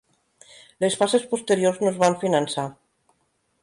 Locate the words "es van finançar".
1.93-2.69